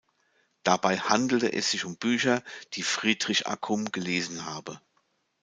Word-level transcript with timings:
Dabei 0.63 0.97
handele 0.97 1.51
es 1.53 1.69
sich 1.69 1.85
um 1.85 1.95
Bücher, 1.95 2.41
die 2.73 2.81
Friedrich 2.81 3.45
Accum 3.45 3.91
gelesen 3.91 4.45
habe. 4.45 4.81